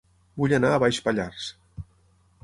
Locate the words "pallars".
1.07-1.51